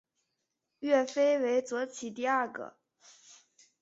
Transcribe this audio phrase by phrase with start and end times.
[0.79, 2.71] 岳飞为左起第二位。